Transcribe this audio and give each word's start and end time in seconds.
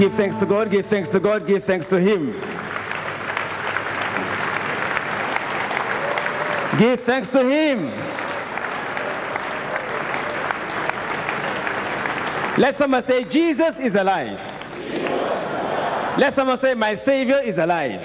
Give 0.00 0.14
thanks 0.14 0.36
to 0.36 0.46
God, 0.46 0.70
give 0.70 0.86
thanks 0.86 1.10
to 1.10 1.20
God, 1.20 1.46
give 1.46 1.62
thanks 1.64 1.86
to 1.88 2.00
Him. 2.00 2.32
Give 6.78 6.98
thanks 7.00 7.28
to 7.28 7.44
Him. 7.44 7.84
Let 12.58 12.78
someone 12.78 13.04
say, 13.04 13.24
Jesus 13.24 13.76
is 13.78 13.94
alive. 13.94 14.38
Let 16.18 16.34
someone 16.34 16.58
say, 16.60 16.72
My 16.72 16.94
Savior 16.94 17.42
is 17.42 17.58
alive. 17.58 18.00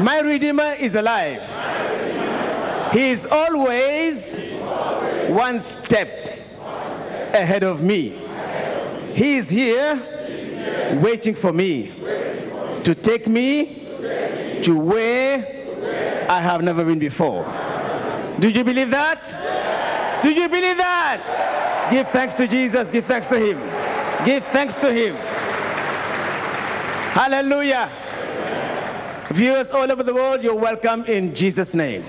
My 0.00 0.18
Redeemer 0.18 0.72
is 0.72 0.96
alive. 0.96 1.42
He 2.92 3.10
is 3.10 3.24
always 3.26 4.16
one 5.30 5.60
step 5.84 6.08
ahead 7.32 7.62
of 7.62 7.82
me. 7.82 8.20
He 9.14 9.36
is 9.36 9.48
here 9.48 10.10
waiting 11.00 11.34
for 11.34 11.52
me 11.52 11.92
to 12.84 12.94
take 12.94 13.26
me 13.26 14.60
to 14.62 14.76
where 14.76 16.26
I 16.28 16.40
have 16.40 16.62
never 16.62 16.84
been 16.84 16.98
before. 16.98 17.44
Do 18.40 18.48
you 18.48 18.64
believe 18.64 18.90
that? 18.90 20.22
Do 20.22 20.30
you 20.30 20.48
believe 20.48 20.78
that? 20.78 21.90
Give 21.92 22.08
thanks 22.08 22.34
to 22.34 22.48
Jesus. 22.48 22.88
Give 22.90 23.04
thanks 23.04 23.26
to 23.28 23.38
Him. 23.38 23.58
Give 24.24 24.42
thanks 24.52 24.74
to 24.76 24.92
Him. 24.92 25.14
Hallelujah. 27.14 27.90
Viewers 29.34 29.68
all 29.70 29.90
over 29.90 30.02
the 30.02 30.14
world, 30.14 30.42
you're 30.42 30.54
welcome 30.54 31.04
in 31.04 31.34
Jesus' 31.34 31.74
name. 31.74 32.04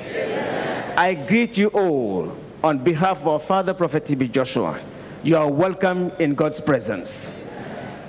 I 0.97 1.13
greet 1.27 1.57
you 1.57 1.67
all 1.69 2.35
on 2.63 2.83
behalf 2.83 3.17
of 3.17 3.27
our 3.27 3.39
father, 3.39 3.73
Prophet 3.73 4.05
T.B. 4.05 4.29
Joshua. 4.29 4.81
You 5.23 5.37
are 5.37 5.51
welcome 5.51 6.11
in 6.19 6.35
God's 6.35 6.61
presence. 6.61 7.27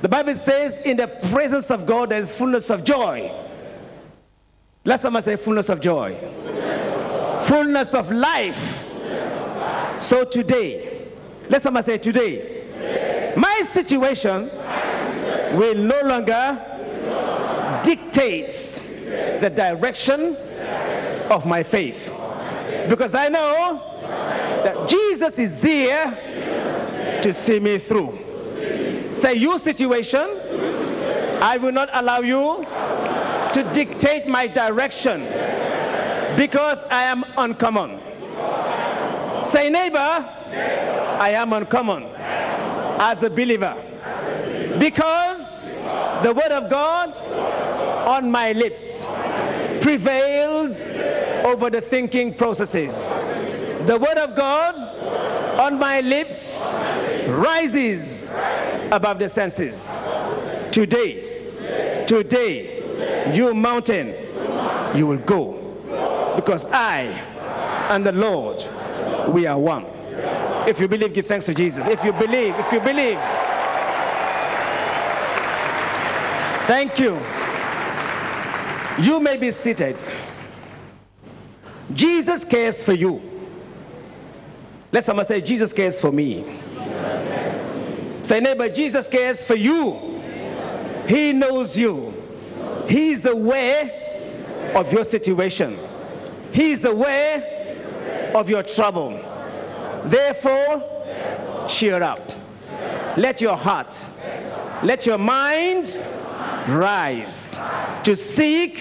The 0.03 0.09
Bible 0.09 0.35
says, 0.45 0.75
in 0.85 0.97
the 0.99 1.09
presence 1.33 1.71
of 1.71 1.87
God, 1.87 2.11
there 2.11 2.23
is 2.23 2.35
fullness 2.37 2.71
of 2.71 2.85
joy. 2.85 3.31
Let 4.85 5.01
someone 5.01 5.23
say, 5.23 5.37
fullness 5.37 5.69
of 5.69 5.81
joy. 5.81 6.15
Fullness 7.49 7.89
of 7.95 8.11
life. 8.11 10.03
So 10.03 10.25
today, 10.25 11.09
let 11.49 11.63
someone 11.63 11.85
say, 11.85 11.99
today, 11.99 13.35
my 13.37 13.63
situation 13.73 14.51
will 15.57 15.75
no 15.75 16.01
longer 16.03 16.63
dictate 17.85 18.53
the 19.41 19.51
direction 19.51 20.37
of 21.31 21.47
my 21.47 21.63
faith. 21.63 21.99
Because 22.89 23.15
I 23.15 23.29
know 23.29 23.81
that 24.65 24.89
Jesus 24.89 25.39
is 25.39 25.63
there 25.63 27.21
to 27.23 27.33
see 27.47 27.59
me 27.61 27.79
through. 27.79 28.26
Say, 29.27 29.35
you 29.39 29.59
situation, 29.59 30.39
I 31.43 31.59
will 31.61 31.73
not 31.73 31.89
allow 31.93 32.21
you 32.21 32.63
to 33.55 33.71
dictate 33.75 34.29
my 34.29 34.47
direction 34.47 35.23
because 36.37 36.79
I 36.93 37.03
am 37.03 37.25
uncommon. 37.37 37.99
Say, 39.53 39.69
neighbor, 39.69 39.99
I 39.99 41.33
am 41.35 41.53
uncommon 41.53 42.05
as 42.05 43.21
a 43.25 43.29
believer 43.29 43.75
because 44.79 45.41
the 46.23 46.33
word 46.33 46.53
of 46.53 46.71
God 46.71 47.13
on 48.07 48.31
my 48.31 48.53
lips 48.53 48.81
prevails 49.83 50.77
over 51.45 51.69
the 51.69 51.81
thinking 51.81 52.33
processes. 52.33 52.93
The 53.89 53.99
word 53.99 54.19
of 54.19 54.37
God 54.37 54.77
on 55.59 55.81
my 55.81 55.99
lips 55.99 56.61
rises 57.29 58.16
above 58.93 59.19
the 59.19 59.29
senses. 59.29 59.75
Today, 60.73 62.05
today, 62.07 63.35
you 63.35 63.55
mountain, 63.55 64.09
you 64.97 65.07
will 65.07 65.19
go. 65.19 66.35
Because 66.37 66.65
I 66.67 67.05
and 67.91 68.05
the 68.05 68.13
Lord, 68.13 68.63
we 69.33 69.47
are 69.47 69.59
one. 69.59 69.85
If 70.69 70.81
you 70.81 70.89
believe, 70.89 71.15
give 71.15 71.27
thanks 71.27 71.47
to 71.47 71.55
Jesus. 71.55 71.85
If 71.87 72.05
you 72.05 72.13
believe, 72.13 72.55
if 72.57 72.73
you 72.73 72.81
believe. 72.81 73.17
Thank 76.67 76.99
you. 76.99 77.15
You 78.99 79.21
may 79.21 79.37
be 79.37 79.53
seated. 79.53 80.03
Jesus 81.95 82.45
cares 82.45 82.83
for 82.83 82.93
you. 82.93 83.21
Let 84.91 85.05
someone 85.05 85.27
say, 85.27 85.41
Jesus 85.41 85.73
cares 85.73 86.01
for 86.01 86.11
me. 86.11 86.61
Say, 88.27 88.41
neighbor, 88.41 88.69
Jesus 88.69 89.07
cares 89.07 89.45
for 89.45 89.57
you. 89.57 90.21
He 91.07 91.33
knows 91.33 91.77
you. 91.77 92.13
He's 92.89 93.25
aware 93.25 94.73
of 94.75 94.93
your 94.93 95.05
situation. 95.05 95.79
He's 96.53 96.85
aware 96.85 98.33
of 98.35 98.49
your 98.49 98.65
trouble. 98.65 99.11
Therefore, 100.07 101.69
cheer 101.69 102.03
up. 102.03 102.19
Let 103.17 103.41
your 103.41 103.57
heart, 103.57 103.95
let 104.83 105.07
your 105.07 105.19
mind 105.19 105.87
rise 106.69 107.33
to 108.05 108.17
seek 108.17 108.75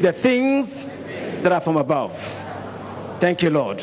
the 0.00 0.12
things 0.22 0.68
that 1.42 1.50
are 1.50 1.60
from 1.60 1.76
above. 1.76 2.12
Thank 3.20 3.42
you, 3.42 3.50
Lord. 3.50 3.82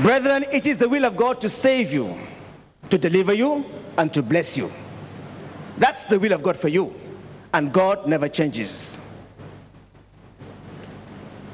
Brethren, 0.00 0.46
it 0.50 0.66
is 0.66 0.78
the 0.78 0.88
will 0.88 1.04
of 1.04 1.16
God 1.16 1.40
to 1.42 1.50
save 1.50 1.90
you, 1.92 2.16
to 2.88 2.96
deliver 2.96 3.34
you, 3.34 3.64
and 3.98 4.12
to 4.14 4.22
bless 4.22 4.56
you. 4.56 4.70
That's 5.78 6.04
the 6.08 6.18
will 6.18 6.32
of 6.32 6.42
God 6.42 6.58
for 6.58 6.68
you. 6.68 6.94
And 7.52 7.72
God 7.72 8.06
never 8.06 8.28
changes. 8.28 8.96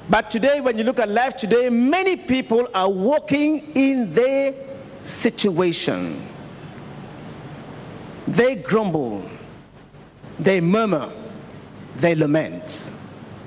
But 0.09 0.31
today, 0.31 0.61
when 0.61 0.79
you 0.79 0.85
look 0.85 1.01
at 1.01 1.09
life 1.09 1.37
today, 1.37 1.69
many 1.69 2.17
people 2.17 2.69
are 2.73 2.91
walking 2.91 3.73
in 3.75 4.15
their 4.15 4.55
situation. 5.05 6.27
They 8.27 8.55
grumble, 8.55 9.29
they 10.39 10.61
murmur, 10.61 11.13
they 12.01 12.15
lament, 12.15 12.85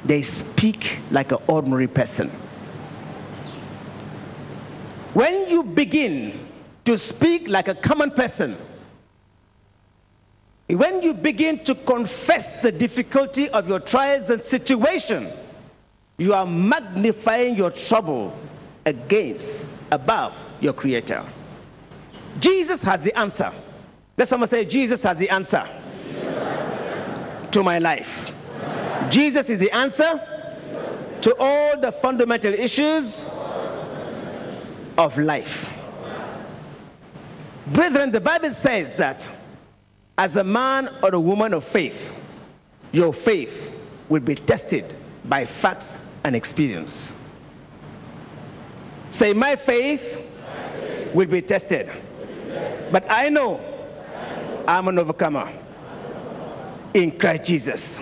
they 0.06 0.22
speak 0.24 0.98
like 1.10 1.32
an 1.32 1.40
ordinary 1.48 1.88
person. 1.88 2.30
When 5.14 5.50
you 5.50 5.64
begin 5.64 6.48
to 6.86 6.98
speak 6.98 7.48
like 7.48 7.68
a 7.68 7.76
common 7.76 8.12
person, 8.12 8.58
when 10.68 11.02
you 11.02 11.14
begin 11.14 11.66
to 11.66 11.76
confess 11.76 12.62
the 12.64 12.72
difficulty 12.72 13.50
of 13.50 13.68
your 13.68 13.82
trials 13.82 14.30
and 14.30 14.42
situation, 14.44 15.34
you 16.18 16.34
are 16.34 16.46
magnifying 16.46 17.56
your 17.56 17.72
trouble 17.72 18.34
against, 18.86 19.46
above 19.92 20.34
your 20.62 20.74
Creator. 20.74 21.26
Jesus 22.40 22.82
has 22.82 23.04
the 23.04 23.18
answer. 23.18 23.52
Let 24.18 24.30
someone 24.30 24.50
say, 24.50 24.64
Jesus 24.64 25.02
has 25.02 25.18
the 25.18 25.30
answer 25.30 25.68
to 27.52 27.64
my 27.64 27.80
life. 27.80 28.08
Jesus 29.10 29.50
is 29.50 29.60
the 29.60 29.72
answer 29.72 30.14
to 31.22 31.36
all 31.38 31.82
the 31.82 31.92
fundamental 32.02 32.54
issues 32.54 33.14
of 34.98 35.18
life. 35.18 35.70
Brethren, 37.74 38.12
the 38.12 38.22
Bible 38.22 38.54
says 38.62 38.98
that 38.98 39.28
as 40.18 40.36
a 40.36 40.44
man 40.44 40.90
or 41.02 41.14
a 41.16 41.20
woman 41.20 41.54
of 41.54 41.64
faith, 41.68 41.98
your 42.92 43.14
faith 43.14 43.54
will 44.10 44.20
be 44.20 44.36
tested 44.36 44.96
by 45.26 45.46
facts 45.46 45.86
and 46.24 46.36
experience. 46.36 47.12
Say, 49.12 49.34
my 49.34 49.56
faith 49.56 50.02
will 51.14 51.28
be 51.28 51.42
tested. 51.42 51.90
But 52.92 53.10
I 53.10 53.30
know 53.30 53.60
I'm 54.68 54.88
an 54.88 55.00
overcomer 55.00 55.52
in 56.94 57.18
Christ 57.18 57.46
Jesus. 57.46 58.00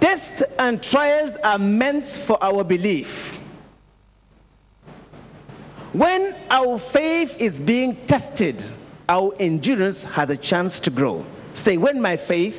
Tests 0.00 0.42
and 0.58 0.82
trials 0.82 1.36
are 1.42 1.58
meant 1.58 2.06
for 2.26 2.42
our 2.44 2.62
belief. 2.64 3.08
When 5.94 6.34
our 6.50 6.80
faith 6.92 7.30
is 7.38 7.54
being 7.54 8.04
tested, 8.08 8.60
our 9.08 9.32
endurance 9.38 10.02
has 10.02 10.28
a 10.28 10.36
chance 10.36 10.80
to 10.80 10.90
grow. 10.90 11.24
Say, 11.54 11.76
when 11.76 12.02
my 12.02 12.16
faith 12.16 12.56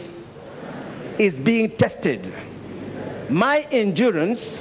is 1.19 1.35
being 1.35 1.75
tested, 1.75 2.33
my 3.29 3.67
endurance 3.71 4.59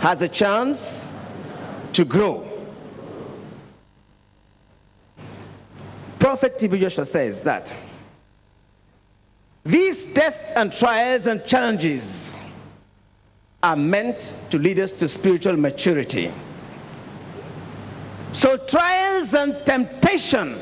has 0.00 0.20
a 0.22 0.28
chance 0.28 0.80
to 1.92 2.04
grow. 2.04 2.50
Prophet 6.18 6.58
T.B. 6.58 6.80
Joshua 6.80 7.06
says 7.06 7.44
that 7.44 7.72
these 9.64 10.04
tests 10.14 10.40
and 10.56 10.72
trials 10.72 11.26
and 11.26 11.46
challenges 11.46 12.32
are 13.62 13.76
meant 13.76 14.34
to 14.50 14.58
lead 14.58 14.80
us 14.80 14.92
to 14.94 15.08
spiritual 15.08 15.56
maturity. 15.56 16.32
So 18.34 18.56
trials 18.56 19.32
and 19.32 19.64
temptation, 19.64 20.60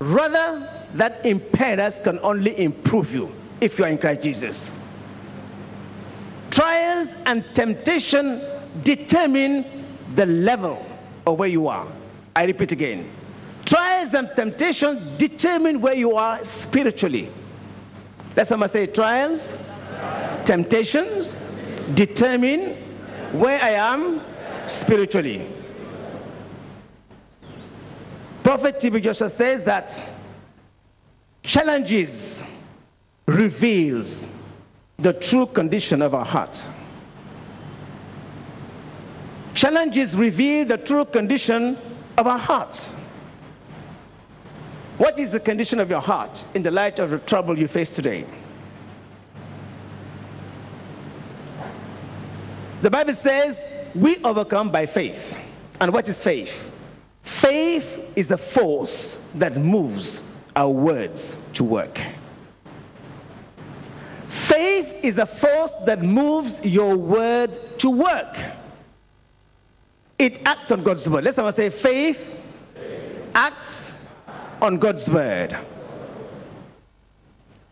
rather 0.00 0.86
that 0.94 1.24
impair 1.24 1.80
us, 1.80 1.98
can 2.02 2.18
only 2.18 2.62
improve 2.62 3.10
you 3.10 3.32
if 3.62 3.78
you 3.78 3.86
are 3.86 3.88
in 3.88 3.96
Christ 3.96 4.22
Jesus. 4.22 4.70
Trials 6.50 7.08
and 7.24 7.42
temptation 7.54 8.42
determine 8.84 9.86
the 10.14 10.26
level 10.26 10.84
of 11.26 11.38
where 11.38 11.48
you 11.48 11.68
are. 11.68 11.90
I 12.36 12.44
repeat 12.44 12.72
again. 12.72 13.10
Trials 13.64 14.12
and 14.12 14.28
temptations 14.36 15.18
determine 15.18 15.80
where 15.80 15.94
you 15.94 16.16
are 16.16 16.44
spiritually. 16.44 17.30
That's 18.34 18.36
Let 18.36 18.48
someone 18.48 18.68
say 18.68 18.86
trials, 18.88 19.40
temptations 20.46 21.32
determine 21.94 22.76
where 23.40 23.58
I 23.62 23.70
am 23.70 24.20
spiritually. 24.66 25.59
Prophet 28.50 28.80
TB 28.80 29.04
Joshua 29.04 29.30
says 29.30 29.62
that 29.62 29.92
challenges 31.44 32.36
reveals 33.26 34.18
the 34.98 35.12
true 35.12 35.46
condition 35.46 36.02
of 36.02 36.14
our 36.16 36.24
heart. 36.24 36.58
Challenges 39.54 40.16
reveal 40.16 40.66
the 40.66 40.78
true 40.78 41.04
condition 41.04 41.78
of 42.18 42.26
our 42.26 42.40
hearts. 42.40 42.90
What 44.98 45.20
is 45.20 45.30
the 45.30 45.38
condition 45.38 45.78
of 45.78 45.88
your 45.88 46.00
heart 46.00 46.44
in 46.52 46.64
the 46.64 46.72
light 46.72 46.98
of 46.98 47.10
the 47.10 47.20
trouble 47.20 47.56
you 47.56 47.68
face 47.68 47.92
today? 47.92 48.26
The 52.82 52.90
Bible 52.90 53.14
says 53.22 53.56
we 53.94 54.16
overcome 54.24 54.72
by 54.72 54.86
faith. 54.86 55.22
And 55.80 55.92
what 55.92 56.08
is 56.08 56.20
faith? 56.20 56.50
Faith 57.40 58.09
is 58.20 58.28
the 58.28 58.36
force 58.36 59.16
that 59.34 59.56
moves 59.56 60.20
our 60.54 60.68
words 60.68 61.34
to 61.54 61.64
work. 61.64 61.98
Faith 64.46 65.02
is 65.02 65.16
the 65.16 65.24
force 65.24 65.72
that 65.86 66.02
moves 66.02 66.54
your 66.62 66.98
word 66.98 67.58
to 67.78 67.88
work. 67.88 68.36
It 70.18 70.42
acts 70.44 70.70
on 70.70 70.84
God's 70.84 71.08
word. 71.08 71.24
Let 71.24 71.34
someone 71.34 71.54
say, 71.54 71.70
faith 71.70 72.18
acts 73.34 73.64
on 74.60 74.78
God's 74.78 75.08
word. 75.08 75.56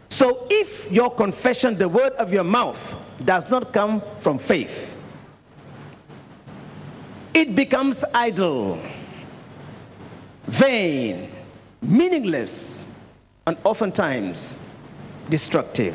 So 0.08 0.46
if 0.48 0.90
your 0.90 1.14
confession, 1.14 1.76
the 1.76 1.90
word 1.90 2.14
of 2.14 2.32
your 2.32 2.44
mouth, 2.44 2.78
does 3.22 3.50
not 3.50 3.74
come 3.74 4.02
from 4.22 4.38
faith, 4.38 4.72
it 7.34 7.54
becomes 7.54 7.98
idle, 8.14 8.82
vain, 10.48 11.30
meaningless, 11.82 12.78
and 13.46 13.56
oftentimes 13.64 14.54
destructive. 15.30 15.94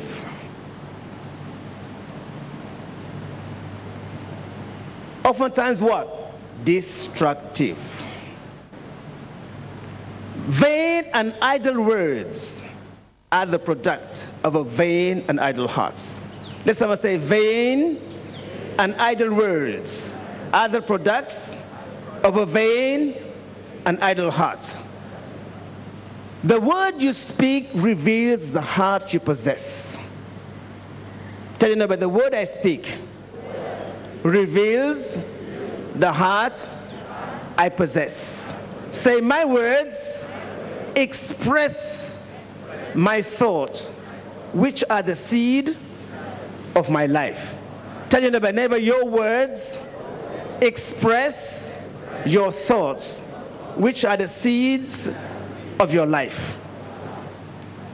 Oftentimes, 5.24 5.80
what? 5.80 6.34
Destructive. 6.64 7.78
Vain 10.60 11.04
and 11.14 11.34
idle 11.40 11.82
words 11.82 12.52
are 13.32 13.46
the 13.46 13.58
product 13.58 14.26
of 14.44 14.54
a 14.54 14.64
vain 14.64 15.24
and 15.28 15.40
idle 15.40 15.66
heart. 15.66 15.98
Let 16.66 16.76
someone 16.76 16.98
say, 16.98 17.16
vain 17.16 17.98
and 18.78 18.94
idle 18.96 19.34
words 19.34 20.10
are 20.52 20.68
the 20.68 20.82
products 20.82 21.34
of 22.22 22.36
a 22.36 22.46
vain 22.46 23.23
and 23.84 23.98
idle 24.02 24.30
heart. 24.30 24.66
The 26.44 26.60
word 26.60 27.00
you 27.00 27.12
speak 27.12 27.68
reveals 27.74 28.52
the 28.52 28.60
heart 28.60 29.12
you 29.12 29.20
possess. 29.20 29.96
Tell 31.58 31.70
you 31.70 31.86
but 31.86 32.00
the 32.00 32.08
word 32.08 32.34
I 32.34 32.44
speak 32.44 32.86
reveals 34.22 35.04
the 35.94 36.12
heart 36.12 36.52
I 37.56 37.68
possess. 37.68 38.12
Say, 38.92 39.20
my 39.20 39.44
words 39.44 39.96
express 40.96 41.76
my 42.94 43.22
thoughts, 43.22 43.88
which 44.52 44.84
are 44.90 45.02
the 45.02 45.16
seed 45.16 45.76
of 46.74 46.88
my 46.90 47.06
life. 47.06 47.38
Tell 48.10 48.22
your 48.22 48.30
neighbor, 48.30 48.52
neighbor, 48.52 48.78
your 48.78 49.06
words 49.06 49.60
express 50.60 51.70
your 52.26 52.52
thoughts, 52.66 53.20
which 53.76 54.04
are 54.04 54.16
the 54.16 54.28
seeds 54.28 55.08
of 55.80 55.90
your 55.90 56.06
life. 56.06 56.38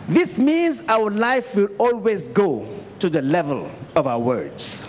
This 0.08 0.36
means 0.36 0.80
our 0.88 1.10
life 1.10 1.44
will 1.54 1.68
always 1.78 2.22
go 2.28 2.66
to 2.98 3.08
the 3.08 3.22
level 3.22 3.70
of 3.94 4.06
our 4.06 4.18
words. 4.18 4.84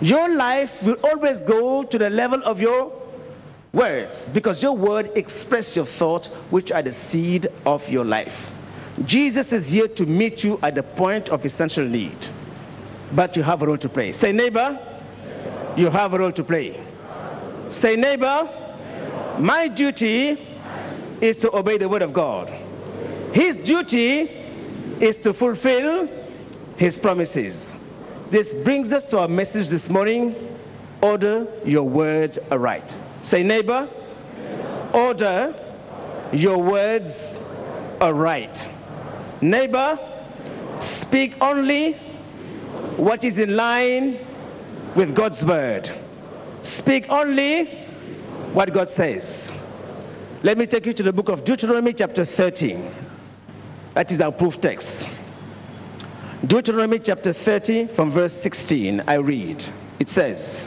Your 0.00 0.28
life 0.28 0.70
will 0.84 0.98
always 1.02 1.38
go 1.48 1.84
to 1.84 1.98
the 1.98 2.10
level 2.10 2.42
of 2.42 2.60
your 2.60 2.92
words 3.72 4.22
because 4.34 4.62
your 4.62 4.76
word 4.76 5.10
express 5.16 5.74
your 5.76 5.86
thoughts 5.86 6.28
which 6.50 6.70
are 6.70 6.82
the 6.82 6.92
seed 6.92 7.48
of 7.64 7.82
your 7.88 8.04
life. 8.04 8.34
Jesus 9.04 9.52
is 9.52 9.66
here 9.66 9.88
to 9.88 10.06
meet 10.06 10.42
you 10.42 10.58
at 10.62 10.74
the 10.74 10.82
point 10.82 11.28
of 11.28 11.44
essential 11.44 11.86
need. 11.86 12.16
But 13.14 13.36
you 13.36 13.42
have 13.42 13.62
a 13.62 13.66
role 13.66 13.78
to 13.78 13.88
play. 13.88 14.12
Say 14.12 14.32
neighbor, 14.32 14.78
you 15.76 15.90
have 15.90 16.12
a 16.14 16.18
role 16.18 16.32
to 16.32 16.44
play. 16.44 16.85
Say 17.70 17.96
neighbor, 17.96 18.48
my 19.38 19.68
duty 19.68 20.38
is 21.20 21.36
to 21.38 21.54
obey 21.54 21.78
the 21.78 21.88
word 21.88 22.02
of 22.02 22.12
God. 22.12 22.48
His 23.32 23.56
duty 23.56 24.30
is 25.00 25.18
to 25.18 25.34
fulfill 25.34 26.08
his 26.76 26.96
promises. 26.96 27.68
This 28.30 28.52
brings 28.64 28.92
us 28.92 29.04
to 29.06 29.18
our 29.18 29.28
message 29.28 29.68
this 29.68 29.88
morning. 29.88 30.34
Order 31.02 31.46
your 31.64 31.84
words 31.84 32.38
aright. 32.50 32.94
Say, 33.22 33.42
neighbor, 33.42 33.88
order 34.94 35.54
your 36.32 36.58
words 36.58 37.10
aright. 38.00 38.56
Neighbor, 39.42 39.98
speak 40.80 41.34
only 41.40 41.92
what 42.96 43.24
is 43.24 43.38
in 43.38 43.56
line 43.56 44.18
with 44.94 45.14
God's 45.14 45.44
word. 45.44 45.90
Speak 46.66 47.06
only 47.08 47.66
what 48.52 48.72
God 48.74 48.90
says. 48.90 49.48
Let 50.42 50.58
me 50.58 50.66
take 50.66 50.84
you 50.84 50.92
to 50.94 51.02
the 51.02 51.12
book 51.12 51.28
of 51.28 51.44
Deuteronomy, 51.44 51.92
chapter 51.92 52.26
13. 52.26 52.92
That 53.94 54.10
is 54.10 54.20
our 54.20 54.32
proof 54.32 54.60
text. 54.60 55.06
Deuteronomy 56.46 56.98
chapter 56.98 57.32
30 57.32 57.94
from 57.94 58.12
verse 58.12 58.34
16, 58.42 59.00
I 59.06 59.14
read. 59.14 59.62
It 60.00 60.08
says, 60.08 60.66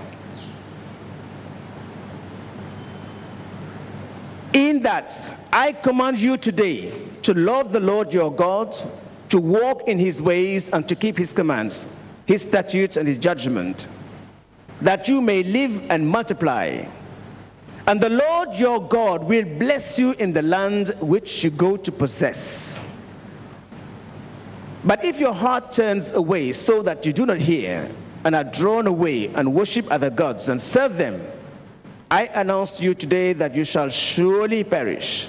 In 4.54 4.82
that 4.84 5.12
I 5.52 5.74
command 5.74 6.20
you 6.20 6.38
today 6.38 7.08
to 7.24 7.34
love 7.34 7.72
the 7.72 7.80
Lord 7.80 8.14
your 8.14 8.34
God, 8.34 8.74
to 9.30 9.38
walk 9.40 9.88
in 9.88 10.00
his 10.00 10.22
ways 10.22 10.70
and 10.74 10.88
to 10.88 10.96
keep 10.96 11.18
his 11.18 11.32
commands, 11.34 11.86
his 12.26 12.42
statutes 12.42 12.98
and 12.98 13.08
his 13.08 13.18
judgment, 13.18 13.86
that 14.82 15.08
you 15.08 15.22
may 15.22 15.44
live 15.44 15.72
and 15.90 16.08
multiply. 16.08 16.86
And 17.88 18.00
the 18.00 18.10
Lord 18.10 18.50
your 18.54 18.88
God 18.88 19.24
will 19.24 19.46
bless 19.58 19.98
you 19.98 20.12
in 20.12 20.32
the 20.34 20.42
land 20.42 20.96
which 21.02 21.44
you 21.44 21.50
go 21.50 21.76
to 21.78 21.92
possess. 21.92 22.70
But 24.86 25.04
if 25.04 25.18
your 25.18 25.34
heart 25.34 25.74
turns 25.74 26.12
away 26.12 26.54
so 26.54 26.82
that 26.84 27.06
you 27.06 27.14
do 27.14 27.26
not 27.26 27.40
hear 27.40 27.92
and 28.24 28.36
are 28.36 28.44
drawn 28.44 28.88
away 28.88 29.28
and 29.28 29.54
worship 29.54 29.86
other 29.90 30.10
gods 30.10 30.50
and 30.50 30.62
serve 30.62 30.96
them, 30.96 31.22
I 32.12 32.26
announce 32.28 32.72
to 32.78 32.84
you 32.84 32.94
today 32.94 33.34
that 33.34 33.56
you 33.56 33.64
shall 33.64 33.90
surely 33.90 34.64
perish. 34.64 35.28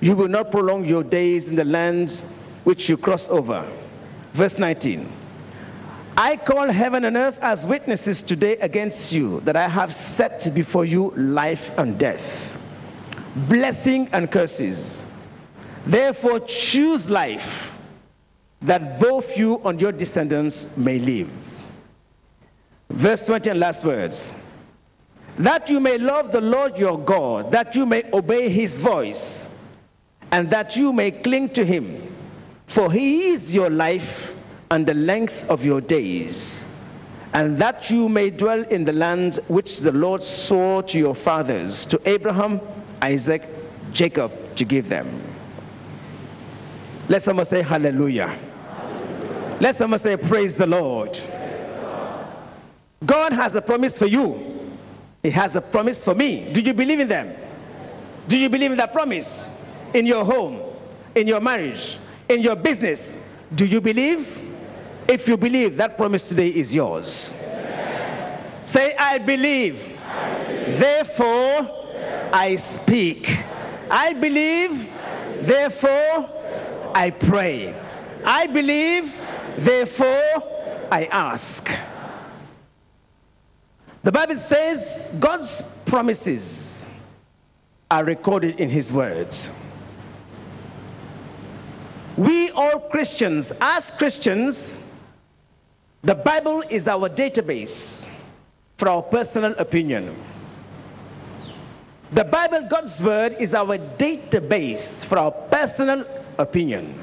You 0.00 0.14
will 0.14 0.28
not 0.28 0.50
prolong 0.50 0.84
your 0.84 1.02
days 1.02 1.46
in 1.46 1.56
the 1.56 1.64
land 1.64 2.22
which 2.64 2.88
you 2.88 2.96
cross 2.96 3.26
over. 3.28 3.66
Verse 4.34 4.58
19. 4.58 5.21
I 6.16 6.36
call 6.36 6.70
heaven 6.70 7.04
and 7.04 7.16
earth 7.16 7.38
as 7.40 7.64
witnesses 7.64 8.20
today 8.20 8.58
against 8.58 9.12
you 9.12 9.40
that 9.40 9.56
I 9.56 9.66
have 9.66 9.92
set 10.16 10.52
before 10.54 10.84
you 10.84 11.12
life 11.16 11.62
and 11.78 11.98
death, 11.98 12.20
blessing 13.48 14.08
and 14.12 14.30
curses. 14.30 15.00
Therefore, 15.86 16.40
choose 16.40 17.08
life 17.08 17.40
that 18.60 19.00
both 19.00 19.24
you 19.36 19.58
and 19.64 19.80
your 19.80 19.92
descendants 19.92 20.66
may 20.76 20.98
live. 20.98 21.30
Verse 22.90 23.22
20 23.24 23.50
and 23.50 23.60
last 23.60 23.82
words. 23.84 24.22
That 25.38 25.70
you 25.70 25.80
may 25.80 25.96
love 25.96 26.30
the 26.30 26.42
Lord 26.42 26.76
your 26.76 27.02
God, 27.02 27.52
that 27.52 27.74
you 27.74 27.86
may 27.86 28.04
obey 28.12 28.50
his 28.50 28.78
voice, 28.82 29.46
and 30.30 30.50
that 30.50 30.76
you 30.76 30.92
may 30.92 31.10
cling 31.10 31.48
to 31.54 31.64
him. 31.64 32.14
For 32.74 32.92
he 32.92 33.30
is 33.30 33.50
your 33.50 33.70
life 33.70 34.21
and 34.72 34.86
the 34.86 34.94
length 34.94 35.34
of 35.50 35.62
your 35.62 35.82
days, 35.82 36.64
and 37.34 37.58
that 37.58 37.90
you 37.90 38.08
may 38.08 38.30
dwell 38.30 38.62
in 38.68 38.86
the 38.86 38.92
land 38.92 39.38
which 39.48 39.80
the 39.80 39.92
Lord 39.92 40.22
swore 40.22 40.82
to 40.84 40.96
your 40.96 41.14
fathers, 41.14 41.84
to 41.90 42.00
Abraham, 42.08 42.58
Isaac, 43.02 43.42
Jacob, 43.92 44.32
to 44.56 44.64
give 44.64 44.88
them. 44.88 45.22
Let 47.10 47.22
someone 47.22 47.44
say 47.44 47.60
hallelujah. 47.62 48.28
hallelujah. 48.28 49.58
Let 49.60 49.76
someone 49.76 50.00
say 50.00 50.16
praise 50.16 50.56
the 50.56 50.66
Lord. 50.66 51.10
God 53.04 53.34
has 53.34 53.54
a 53.54 53.60
promise 53.60 53.98
for 53.98 54.06
you. 54.06 54.70
He 55.22 55.28
has 55.32 55.54
a 55.54 55.60
promise 55.60 56.02
for 56.02 56.14
me. 56.14 56.50
Do 56.54 56.62
you 56.62 56.72
believe 56.72 56.98
in 57.00 57.08
them? 57.08 57.36
Do 58.26 58.38
you 58.38 58.48
believe 58.48 58.70
in 58.70 58.78
that 58.78 58.94
promise? 58.94 59.28
In 59.92 60.06
your 60.06 60.24
home, 60.24 60.62
in 61.14 61.28
your 61.28 61.42
marriage, 61.42 61.98
in 62.30 62.40
your 62.40 62.56
business. 62.56 63.00
Do 63.54 63.66
you 63.66 63.82
believe? 63.82 64.41
If 65.08 65.26
you 65.28 65.36
believe, 65.36 65.76
that 65.76 65.96
promise 65.96 66.28
today 66.28 66.48
is 66.48 66.74
yours. 66.74 67.30
Amen. 67.34 68.66
Say, 68.66 68.94
I 68.96 69.18
believe. 69.18 69.74
I 69.74 70.44
believe. 70.46 70.80
Therefore, 70.80 71.82
I 72.32 72.56
speak. 72.82 73.26
I 73.90 74.12
believe. 74.14 74.70
Therefore, 75.46 76.28
I 76.94 77.10
pray. 77.10 77.74
I 78.24 78.46
believe. 78.46 79.04
Therefore, 79.58 80.88
I 80.90 81.08
ask. 81.10 81.64
The 84.04 84.12
Bible 84.12 84.40
says 84.48 84.80
God's 85.20 85.62
promises 85.86 86.84
are 87.90 88.04
recorded 88.04 88.58
in 88.58 88.70
His 88.70 88.92
words. 88.92 89.48
We 92.16 92.50
all 92.50 92.88
Christians, 92.90 93.50
as 93.60 93.90
Christians, 93.98 94.62
the 96.02 96.14
Bible 96.16 96.62
is 96.68 96.88
our 96.88 97.08
database 97.08 98.06
for 98.78 98.88
our 98.88 99.02
personal 99.02 99.54
opinion. 99.58 100.16
The 102.12 102.24
Bible, 102.24 102.68
God's 102.68 103.00
Word, 103.00 103.36
is 103.38 103.54
our 103.54 103.78
database 103.78 105.08
for 105.08 105.18
our 105.18 105.30
personal 105.30 106.04
opinion. 106.38 107.02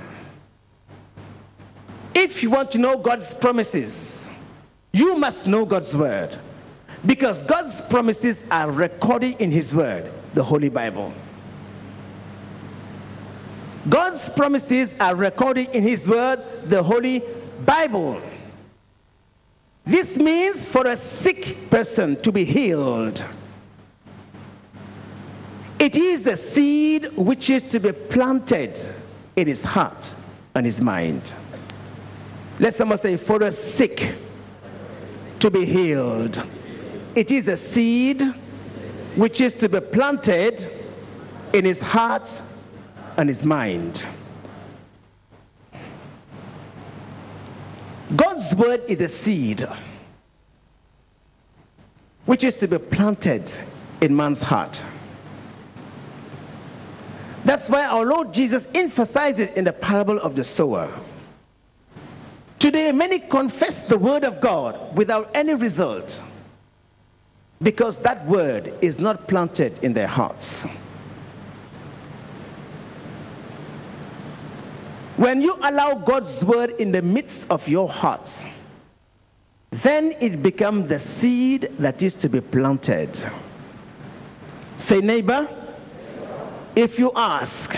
If 2.13 2.43
you 2.43 2.49
want 2.49 2.71
to 2.73 2.77
know 2.77 2.97
God's 2.97 3.33
promises, 3.35 4.19
you 4.91 5.15
must 5.15 5.47
know 5.47 5.65
God's 5.65 5.95
Word. 5.95 6.37
Because 7.05 7.37
God's 7.47 7.79
promises 7.89 8.37
are 8.51 8.69
recorded 8.69 9.39
in 9.39 9.51
His 9.51 9.73
Word, 9.73 10.11
the 10.35 10.43
Holy 10.43 10.69
Bible. 10.69 11.13
God's 13.89 14.29
promises 14.35 14.89
are 14.99 15.15
recorded 15.15 15.69
in 15.69 15.87
His 15.87 16.05
Word, 16.05 16.39
the 16.69 16.83
Holy 16.83 17.23
Bible. 17.65 18.21
This 19.89 20.15
means 20.17 20.63
for 20.67 20.85
a 20.85 20.97
sick 21.23 21.71
person 21.71 22.15
to 22.17 22.31
be 22.31 22.45
healed. 22.45 23.25
It 25.79 25.95
is 25.95 26.23
the 26.23 26.37
seed 26.37 27.07
which 27.17 27.49
is 27.49 27.63
to 27.71 27.79
be 27.79 27.91
planted 27.91 28.77
in 29.35 29.47
his 29.47 29.61
heart 29.61 30.13
and 30.53 30.63
his 30.63 30.79
mind. 30.79 31.33
Let 32.59 32.75
someone 32.75 32.99
say, 32.99 33.17
for 33.17 33.39
the 33.39 33.51
sick 33.51 34.13
to 35.39 35.49
be 35.49 35.65
healed. 35.65 36.37
It 37.15 37.31
is 37.31 37.47
a 37.47 37.57
seed 37.57 38.21
which 39.15 39.41
is 39.41 39.53
to 39.55 39.69
be 39.69 39.79
planted 39.79 40.69
in 41.51 41.65
his 41.65 41.79
heart 41.79 42.29
and 43.17 43.27
his 43.27 43.43
mind. 43.43 44.03
God's 48.15 48.55
word 48.55 48.81
is 48.87 48.99
a 49.01 49.23
seed 49.23 49.61
which 52.25 52.43
is 52.43 52.55
to 52.57 52.67
be 52.67 52.77
planted 52.77 53.51
in 54.01 54.15
man's 54.15 54.39
heart. 54.39 54.77
That's 57.45 57.69
why 57.69 57.85
our 57.85 58.05
Lord 58.05 58.33
Jesus 58.33 58.65
emphasized 58.73 59.39
it 59.39 59.55
in 59.55 59.65
the 59.65 59.73
parable 59.73 60.19
of 60.19 60.35
the 60.35 60.43
sower. 60.43 60.89
Today, 62.59 62.91
many 62.91 63.19
confess 63.19 63.79
the 63.87 63.97
word 63.97 64.23
of 64.23 64.41
God 64.41 64.97
without 64.97 65.29
any 65.33 65.53
result 65.53 66.19
because 67.61 67.97
that 68.03 68.27
word 68.27 68.73
is 68.81 68.99
not 68.99 69.27
planted 69.27 69.79
in 69.79 69.93
their 69.93 70.07
hearts. 70.07 70.61
When 75.19 75.41
you 75.41 75.53
allow 75.61 75.95
God's 75.95 76.45
word 76.45 76.75
in 76.79 76.93
the 76.93 77.01
midst 77.01 77.45
of 77.49 77.67
your 77.67 77.89
heart, 77.89 78.29
then 79.83 80.13
it 80.21 80.41
becomes 80.41 80.87
the 80.87 80.99
seed 81.19 81.69
that 81.77 82.01
is 82.01 82.15
to 82.21 82.29
be 82.29 82.39
planted. 82.39 83.09
Say, 84.77 85.01
neighbor, 85.01 85.45
if 86.73 86.97
you 86.97 87.11
ask, 87.17 87.75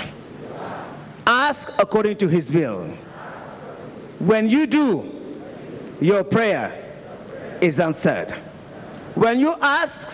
ask 1.25 1.67
according 1.79 2.19
to 2.19 2.27
his 2.27 2.51
will. 2.51 2.85
When 4.19 4.47
you 4.47 4.67
do, 4.67 5.11
your 5.99 6.23
prayer 6.23 7.57
is 7.59 7.79
answered. 7.79 8.33
When 9.15 9.39
you 9.39 9.55
ask, 9.59 10.11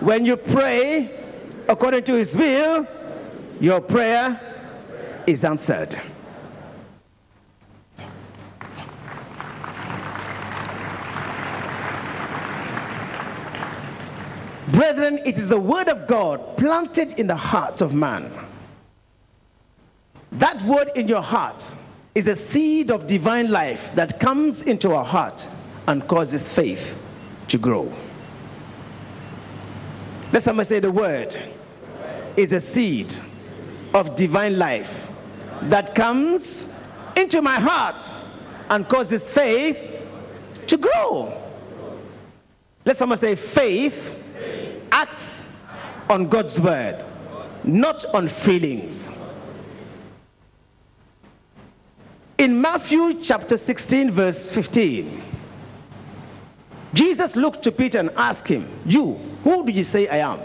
when 0.00 0.24
you 0.24 0.38
pray 0.38 1.22
according 1.68 2.04
to 2.04 2.14
his 2.14 2.34
will, 2.34 2.86
your 3.60 3.82
prayer 3.82 4.40
is 5.26 5.44
answered. 5.44 6.00
Brethren, 14.72 15.18
it 15.26 15.36
is 15.36 15.50
the 15.50 15.60
word 15.60 15.88
of 15.88 16.08
God 16.08 16.56
planted 16.56 17.18
in 17.18 17.26
the 17.26 17.36
heart 17.36 17.82
of 17.82 17.92
man. 17.92 18.32
That 20.32 20.64
word 20.66 20.92
in 20.96 21.08
your 21.08 21.20
heart 21.20 21.62
is 22.14 22.26
a 22.26 22.36
seed 22.50 22.90
of 22.90 23.06
divine 23.06 23.50
life 23.50 23.80
that 23.96 24.18
comes 24.18 24.62
into 24.62 24.92
our 24.92 25.04
heart 25.04 25.44
and 25.86 26.08
causes 26.08 26.42
faith 26.54 26.80
to 27.48 27.58
grow. 27.58 27.92
Let 30.32 30.42
somebody 30.42 30.68
say 30.70 30.80
the 30.80 30.90
word 30.90 31.36
is 32.38 32.50
a 32.52 32.60
seed 32.72 33.12
of 33.92 34.16
divine 34.16 34.58
life 34.58 34.88
that 35.64 35.94
comes 35.94 36.64
into 37.14 37.42
my 37.42 37.60
heart 37.60 38.02
and 38.70 38.88
causes 38.88 39.22
faith 39.34 39.76
to 40.66 40.78
grow. 40.78 41.38
Let 42.86 42.96
someone 42.96 43.18
say 43.18 43.36
faith 43.36 43.92
acts 45.02 45.22
on 46.08 46.28
God's 46.28 46.60
word, 46.60 47.04
not 47.64 48.04
on 48.14 48.28
feelings. 48.44 49.02
In 52.38 52.60
Matthew 52.60 53.22
chapter 53.22 53.56
16, 53.56 54.12
verse 54.12 54.50
15, 54.54 55.24
Jesus 56.94 57.34
looked 57.34 57.62
to 57.64 57.72
Peter 57.72 57.98
and 57.98 58.10
asked 58.16 58.46
him, 58.46 58.68
You, 58.84 59.14
who 59.42 59.64
do 59.64 59.72
you 59.72 59.84
say 59.84 60.06
I 60.06 60.18
am? 60.18 60.40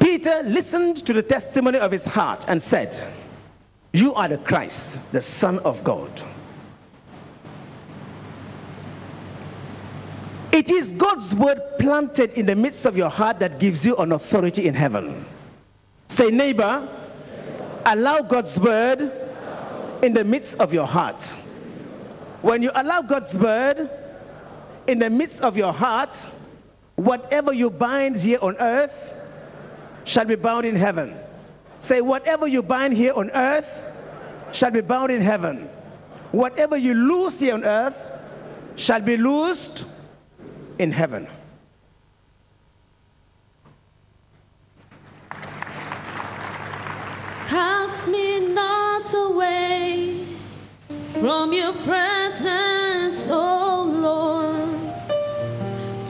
Peter 0.00 0.42
listened 0.44 1.06
to 1.06 1.12
the 1.14 1.22
testimony 1.22 1.78
of 1.78 1.90
his 1.90 2.02
heart 2.02 2.44
and 2.48 2.62
said, 2.62 2.92
You 3.92 4.12
are 4.14 4.28
the 4.28 4.38
Christ, 4.38 4.88
the 5.12 5.22
Son 5.22 5.58
of 5.60 5.82
God. 5.84 6.10
It 10.54 10.70
is 10.70 10.86
God's 10.92 11.34
word 11.34 11.60
planted 11.80 12.34
in 12.34 12.46
the 12.46 12.54
midst 12.54 12.84
of 12.84 12.96
your 12.96 13.08
heart 13.08 13.40
that 13.40 13.58
gives 13.58 13.84
you 13.84 13.96
an 13.96 14.12
authority 14.12 14.68
in 14.68 14.74
heaven. 14.74 15.26
Say, 16.06 16.30
neighbor, 16.30 16.88
allow 17.84 18.22
God's 18.22 18.56
word 18.60 19.00
in 20.04 20.14
the 20.14 20.22
midst 20.22 20.54
of 20.54 20.72
your 20.72 20.86
heart. 20.86 21.20
When 22.40 22.62
you 22.62 22.70
allow 22.72 23.02
God's 23.02 23.34
word 23.34 23.90
in 24.86 25.00
the 25.00 25.10
midst 25.10 25.40
of 25.40 25.56
your 25.56 25.72
heart, 25.72 26.14
whatever 26.94 27.52
you 27.52 27.68
bind 27.68 28.14
here 28.14 28.38
on 28.40 28.56
earth 28.58 28.94
shall 30.04 30.24
be 30.24 30.36
bound 30.36 30.66
in 30.66 30.76
heaven. 30.76 31.18
Say, 31.82 32.00
whatever 32.00 32.46
you 32.46 32.62
bind 32.62 32.94
here 32.94 33.12
on 33.12 33.28
earth 33.32 33.66
shall 34.52 34.70
be 34.70 34.82
bound 34.82 35.10
in 35.10 35.20
heaven. 35.20 35.68
Whatever 36.30 36.76
you 36.76 36.94
loose 36.94 37.40
here 37.40 37.54
on 37.54 37.64
earth 37.64 37.96
shall 38.76 39.00
be 39.00 39.16
loosed 39.16 39.86
in 40.78 40.90
heaven. 40.92 41.28
Cast 47.48 48.08
me 48.08 48.40
not 48.52 49.14
away 49.14 50.26
from 51.20 51.52
your 51.52 51.72
presence, 51.84 53.26
O 53.30 53.84
Lord. 53.84 54.80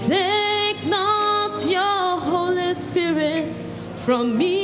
Take 0.06 0.86
not 0.86 1.64
your 1.68 2.20
Holy 2.20 2.74
Spirit 2.74 3.54
from 4.04 4.38
me. 4.38 4.63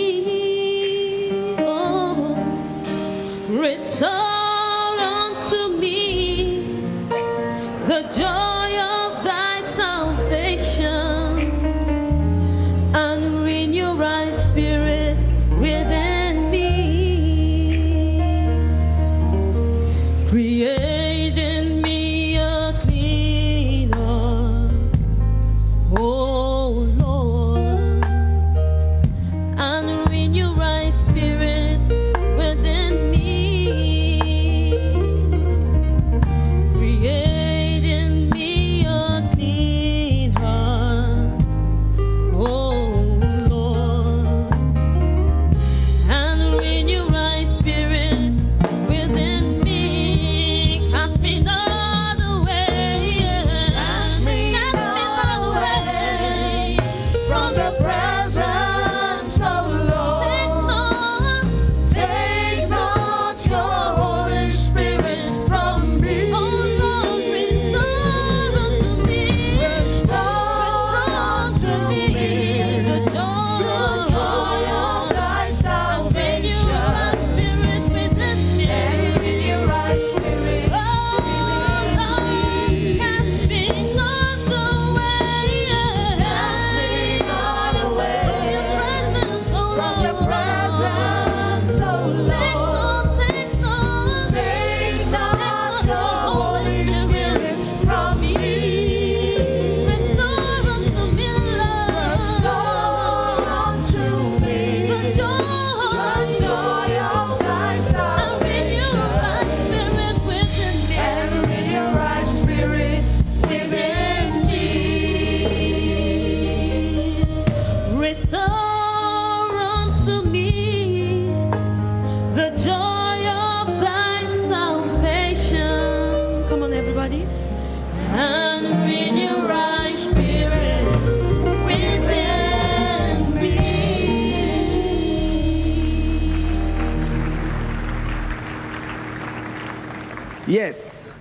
Yes, 140.51 140.75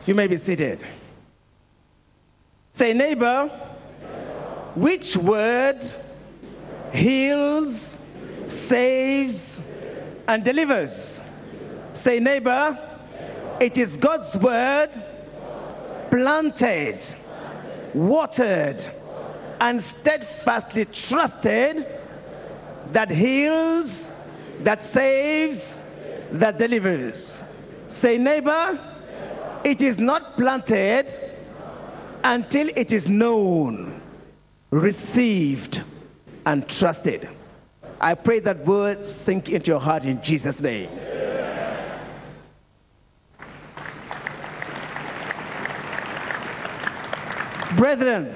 you 0.07 0.15
may 0.15 0.25
be 0.25 0.37
seated. 0.37 0.83
Say, 2.75 2.93
neighbor, 2.93 3.47
which 4.75 5.15
word 5.15 5.83
heals, 6.91 7.79
saves, 8.67 9.59
and 10.27 10.43
delivers? 10.43 11.19
Say, 11.93 12.19
neighbor, 12.19 12.75
it 13.61 13.77
is 13.77 13.95
God's 13.97 14.35
word 14.43 14.89
planted, 16.09 17.05
watered, 17.93 18.81
and 19.61 19.83
steadfastly 19.83 20.85
trusted 20.85 21.85
that 22.93 23.11
heals, 23.11 23.95
that 24.61 24.81
saves, 24.91 25.61
that 26.31 26.57
delivers. 26.57 27.37
Say, 28.01 28.17
neighbor, 28.17 28.88
it 29.63 29.81
is 29.81 29.99
not 29.99 30.35
planted 30.35 31.07
until 32.23 32.69
it 32.75 32.91
is 32.91 33.07
known, 33.07 34.01
received, 34.71 35.81
and 36.45 36.67
trusted. 36.67 37.29
I 38.01 38.15
pray 38.15 38.39
that 38.39 38.65
word 38.65 39.09
sink 39.25 39.49
into 39.49 39.67
your 39.67 39.79
heart 39.79 40.03
in 40.03 40.21
Jesus' 40.23 40.59
name. 40.59 40.89
Brethren, 47.77 48.35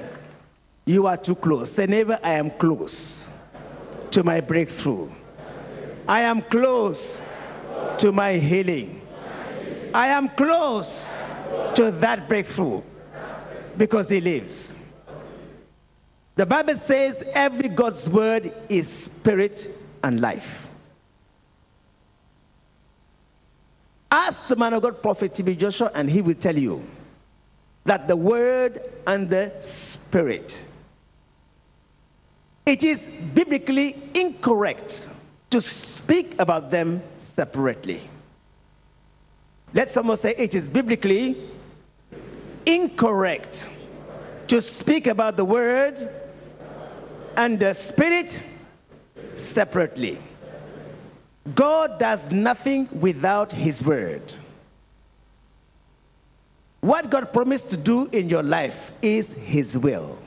you 0.84 1.06
are 1.06 1.16
too 1.16 1.34
close. 1.34 1.72
Say, 1.74 1.86
neighbor, 1.86 2.18
I 2.22 2.34
am 2.34 2.50
close 2.52 3.24
to 4.12 4.22
my 4.22 4.40
breakthrough. 4.40 5.10
I 6.06 6.22
am 6.22 6.42
close 6.42 7.20
to 7.98 8.12
my 8.12 8.38
healing. 8.38 9.00
I 9.94 10.08
am 10.08 10.28
close 10.30 11.04
to 11.76 11.90
that 12.00 12.28
breakthrough 12.28 12.82
because 13.76 14.08
he 14.08 14.20
lives. 14.20 14.72
The 16.36 16.46
Bible 16.46 16.80
says 16.86 17.16
every 17.32 17.68
God's 17.68 18.08
word 18.08 18.52
is 18.68 18.88
spirit 19.04 19.66
and 20.02 20.20
life. 20.20 20.46
Ask 24.10 24.48
the 24.48 24.56
man 24.56 24.74
of 24.74 24.82
God, 24.82 25.02
Prophet 25.02 25.34
T.B. 25.34 25.56
Joshua, 25.56 25.90
and 25.94 26.08
he 26.08 26.20
will 26.20 26.34
tell 26.34 26.56
you 26.56 26.82
that 27.84 28.06
the 28.08 28.16
word 28.16 28.80
and 29.06 29.28
the 29.28 29.52
spirit. 29.92 30.56
It 32.66 32.82
is 32.82 32.98
biblically 33.34 33.96
incorrect 34.14 35.02
to 35.50 35.60
speak 35.60 36.34
about 36.38 36.70
them 36.70 37.02
separately. 37.36 38.08
Let 39.74 39.90
someone 39.90 40.18
say 40.18 40.36
it 40.38 40.54
is 40.54 40.70
biblically 40.70 41.50
incorrect 42.64 43.58
to 44.46 44.62
speak 44.62 45.08
about 45.08 45.36
the 45.36 45.44
word 45.44 45.98
and 47.36 47.58
the 47.58 47.74
spirit 47.88 48.32
separately. 49.52 50.18
God 51.56 51.98
does 51.98 52.20
nothing 52.30 52.88
without 53.00 53.52
his 53.52 53.82
word. 53.82 54.32
What 56.80 57.10
God 57.10 57.32
promised 57.32 57.70
to 57.70 57.76
do 57.76 58.06
in 58.06 58.28
your 58.28 58.44
life 58.44 58.76
is 59.02 59.26
his 59.26 59.76
will. 59.76 60.18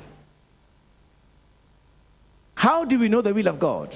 How 2.56 2.84
do 2.84 3.00
we 3.00 3.08
know 3.08 3.22
the 3.22 3.34
will 3.34 3.48
of 3.48 3.60
God? 3.60 3.96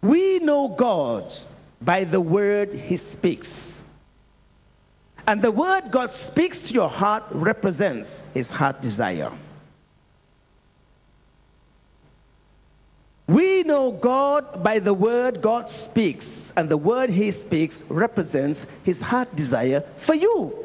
We 0.00 0.38
know 0.38 0.68
God 0.68 1.30
by 1.80 2.04
the 2.04 2.20
word 2.20 2.70
he 2.70 2.96
speaks. 2.96 3.48
And 5.26 5.42
the 5.42 5.50
word 5.50 5.90
God 5.92 6.12
speaks 6.12 6.60
to 6.62 6.74
your 6.74 6.88
heart 6.88 7.24
represents 7.30 8.08
his 8.34 8.48
heart 8.48 8.80
desire. 8.80 9.30
We 13.28 13.62
know 13.62 13.92
God 13.92 14.64
by 14.64 14.78
the 14.78 14.94
word 14.94 15.42
God 15.42 15.70
speaks, 15.70 16.26
and 16.56 16.70
the 16.70 16.78
word 16.78 17.10
he 17.10 17.30
speaks 17.30 17.84
represents 17.90 18.58
his 18.84 18.98
heart 18.98 19.36
desire 19.36 19.84
for 20.06 20.14
you. 20.14 20.64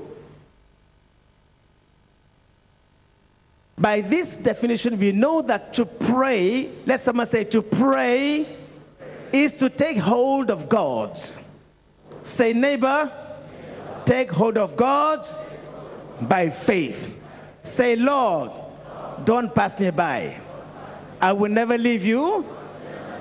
By 3.78 4.00
this 4.00 4.34
definition, 4.38 4.98
we 4.98 5.12
know 5.12 5.42
that 5.42 5.74
to 5.74 5.86
pray, 5.86 6.72
let 6.86 7.04
someone 7.04 7.30
say, 7.30 7.44
to 7.46 7.62
pray 7.62 8.63
is 9.34 9.52
to 9.54 9.70
take 9.70 9.98
hold 9.98 10.52
of 10.52 10.70
God. 10.70 11.18
Say, 12.38 12.54
neighbor, 12.54 13.12
take 14.06 14.30
hold 14.30 14.58
of 14.58 14.78
God 14.78 15.26
by 16.30 16.52
faith. 16.66 16.98
Say, 17.76 17.96
Lord, 17.96 18.52
don't 19.26 19.54
pass 19.56 19.78
me 19.80 19.90
by. 19.90 20.40
I 21.20 21.34
will 21.34 21.50
never 21.50 21.78
leave 21.78 22.04
you. 22.04 22.46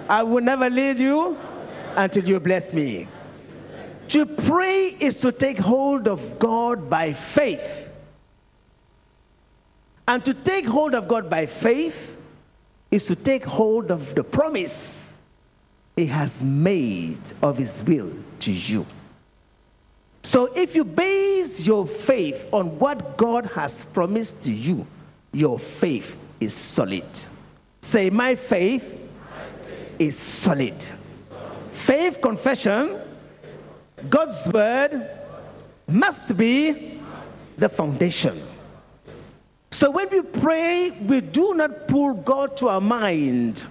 I 0.09 0.23
will 0.23 0.43
never 0.43 0.69
leave 0.69 0.99
you 0.99 1.37
until 1.97 2.25
you 2.25 2.39
bless 2.41 2.71
me. 2.75 3.09
To 4.11 4.27
pray 4.27 4.89
is 4.89 5.17
to 5.21 5.33
take 5.33 5.59
hold 5.59 6.07
of 6.07 6.39
God 6.39 6.91
by 6.91 7.15
faith. 7.35 7.89
And 10.07 10.23
to 10.27 10.35
take 10.35 10.67
hold 10.67 10.95
of 10.95 11.09
God 11.09 11.31
by 11.31 11.47
faith 11.47 11.95
is 12.91 13.07
to 13.07 13.17
take 13.17 13.45
hold 13.45 13.91
of 13.91 14.15
the 14.15 14.23
promise 14.23 14.73
He 15.97 16.07
has 16.07 16.31
made 16.41 17.21
of 17.43 17.59
His 17.59 17.83
will 17.87 18.13
to 18.41 18.51
you. 18.51 18.87
So 20.23 20.47
if 20.55 20.75
you 20.75 20.85
base 20.85 21.61
your 21.61 21.87
faith 22.07 22.37
on 22.53 22.79
what 22.79 23.19
God 23.19 23.47
has 23.55 23.73
promised 23.93 24.41
to 24.45 24.51
you, 24.51 24.87
your 25.33 25.59
faith 25.81 26.07
is 26.41 26.55
solid. 26.55 27.09
Say, 27.83 28.09
My 28.11 28.37
faith 28.49 28.85
is 29.99 30.19
solid. 30.19 30.83
Faith 31.87 32.19
confession, 32.23 33.01
God's 34.09 34.53
word 34.53 35.11
must 35.89 36.37
be 36.37 37.01
the 37.59 37.69
foundation. 37.69 38.49
So 39.71 39.91
when 39.91 40.09
we 40.11 40.23
pray, 40.41 41.07
we 41.09 41.21
do 41.21 41.55
not 41.55 41.89
pull 41.89 42.15
God 42.15 42.57
to 42.59 42.69
our 42.69 42.81
mind, 42.81 43.63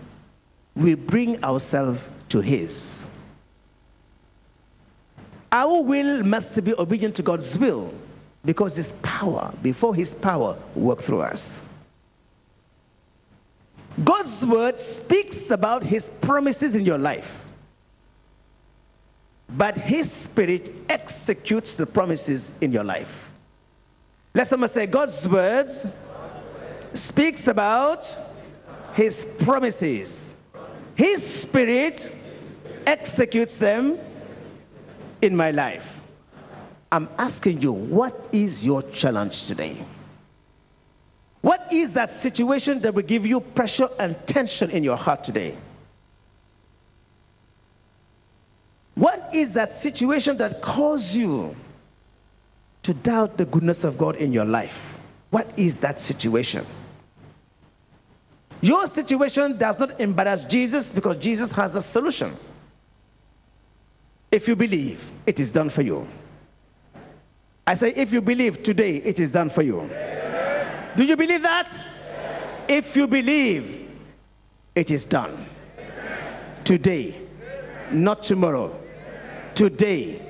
we 0.76 0.96
bring 0.96 1.44
ourselves 1.44 2.00
to 2.30 2.40
His. 2.42 3.02
Our 5.52 5.82
will 5.82 6.24
must 6.24 6.64
be 6.64 6.74
obedient 6.74 7.16
to 7.18 7.24
God's 7.24 7.58
will 7.58 7.94
because 8.46 8.76
His 8.76 8.92
power, 9.04 9.54
before 9.62 9.94
His 9.94 10.10
power, 10.10 10.58
work 10.76 11.02
through 11.02 11.22
us. 11.22 11.50
God's 14.04 14.46
word 14.46 14.76
speaks 14.96 15.50
about 15.50 15.84
His 15.84 16.04
promises 16.22 16.76
in 16.76 16.86
your 16.86 16.98
life, 16.98 17.28
but 19.50 19.78
His 19.78 20.10
Spirit 20.24 20.72
executes 20.88 21.76
the 21.76 21.86
promises 21.86 22.50
in 22.62 22.72
your 22.72 22.86
life. 22.86 23.10
Let 24.34 24.48
someone 24.48 24.72
say, 24.72 24.88
God's 24.88 25.28
words 25.28 25.78
speaks 26.94 27.48
about 27.48 28.06
His 28.94 29.14
promises. 29.44 30.21
His 30.96 31.42
Spirit 31.42 32.02
executes 32.86 33.58
them 33.58 34.00
in 35.22 35.36
my 35.36 35.52
life. 35.52 35.84
I'm 36.92 37.08
asking 37.18 37.62
you, 37.62 37.72
what 37.72 38.30
is 38.34 38.66
your 38.66 38.84
challenge 38.92 39.46
today? 39.46 39.86
What 41.42 41.72
is 41.72 41.92
that 41.94 42.22
situation 42.22 42.82
that 42.82 42.94
will 42.94 43.04
give 43.04 43.26
you 43.26 43.40
pressure 43.40 43.90
and 43.98 44.16
tension 44.28 44.70
in 44.70 44.84
your 44.84 44.98
heart 44.98 45.24
today? 45.24 45.58
What 48.96 49.34
is 49.34 49.54
that 49.54 49.80
situation 49.82 50.38
that 50.38 50.62
caused 50.62 51.16
you 51.16 51.56
to 52.84 52.94
doubt 52.94 53.38
the 53.38 53.46
goodness 53.46 53.84
of 53.84 53.98
God 53.98 54.18
in 54.18 54.34
your 54.34 54.46
life? 54.46 54.76
What 55.30 55.58
is 55.58 55.78
that 55.78 56.00
situation? 56.00 56.68
Your 58.62 58.88
situation 58.88 59.58
does 59.58 59.80
not 59.80 60.00
embarrass 60.00 60.44
Jesus 60.46 60.92
because 60.92 61.18
Jesus 61.18 61.52
has 61.52 61.74
a 61.76 61.82
solution. 61.82 62.38
If 64.32 64.48
you 64.48 64.56
believe, 64.56 65.00
it 65.26 65.40
is 65.40 65.52
done 65.52 65.70
for 65.70 65.82
you. 65.82 66.08
I 67.66 67.76
say, 67.76 67.94
if 67.96 68.12
you 68.12 68.22
believe 68.22 68.64
today, 68.64 68.98
it 68.98 69.20
is 69.20 69.32
done 69.32 69.50
for 69.50 69.62
you. 69.62 69.90
Do 70.96 71.04
you 71.04 71.18
believe 71.18 71.42
that? 71.42 71.68
If 72.68 72.96
you 72.96 73.08
believe, 73.08 73.90
it 74.76 74.92
is 74.92 75.06
done. 75.06 75.48
Today, 76.64 77.20
not 77.92 78.24
tomorrow. 78.24 78.80
Today. 79.56 80.22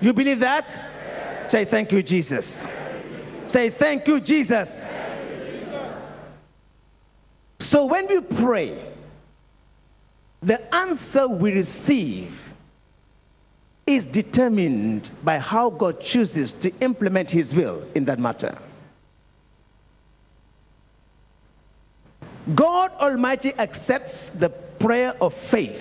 You 0.00 0.12
believe 0.12 0.40
that? 0.40 1.50
Say, 1.50 1.64
thank 1.64 1.92
you, 1.92 2.02
Jesus. 2.02 2.54
Say, 3.48 3.70
thank 3.70 4.06
you, 4.06 4.20
Jesus. 4.20 4.68
So 7.70 7.86
when 7.86 8.06
we 8.08 8.20
pray, 8.20 8.92
the 10.42 10.74
answer 10.74 11.26
we 11.26 11.52
receive 11.52 12.32
is 13.86 14.04
determined 14.06 15.10
by 15.22 15.38
how 15.38 15.70
God 15.70 16.00
chooses 16.00 16.52
to 16.62 16.70
implement 16.80 17.30
His 17.30 17.54
will 17.54 17.86
in 17.94 18.04
that 18.06 18.18
matter. 18.18 18.58
God 22.54 22.92
Almighty 22.92 23.54
accepts 23.54 24.26
the 24.38 24.50
prayer 24.78 25.14
of 25.20 25.32
faith, 25.50 25.80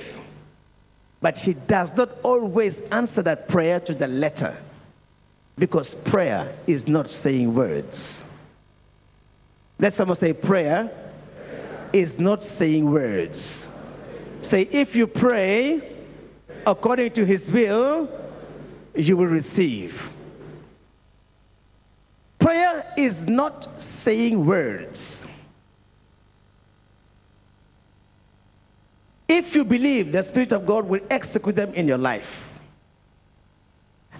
but 1.21 1.35
He 1.35 1.53
does 1.53 1.91
not 1.97 2.09
always 2.23 2.75
answer 2.91 3.21
that 3.23 3.49
prayer 3.49 3.81
to 3.81 3.93
the 3.93 4.07
letter 4.07 4.57
because 5.57 5.95
prayer 6.05 6.57
is 6.65 6.87
not 6.87 7.09
saying 7.09 7.53
words. 7.53 8.23
Let 9.79 9.95
someone 9.95 10.17
say, 10.17 10.31
prayer 10.31 11.02
is 11.93 12.17
not 12.17 12.41
saying 12.41 12.91
words. 12.91 13.65
Say, 14.41 14.63
if 14.63 14.95
you 14.95 15.07
pray, 15.07 15.95
according 16.65 17.13
to 17.13 17.25
his 17.25 17.49
will, 17.49 18.09
you 18.95 19.15
will 19.15 19.27
receive. 19.27 19.93
Prayer 22.39 22.83
is 22.97 23.15
not 23.27 23.67
saying 24.03 24.45
words. 24.45 25.21
If 29.29 29.55
you 29.55 29.63
believe 29.63 30.11
the 30.11 30.23
Spirit 30.23 30.51
of 30.51 30.65
God 30.65 30.85
will 30.87 30.99
execute 31.09 31.55
them 31.55 31.73
in 31.73 31.87
your 31.87 31.97
life. 31.97 32.27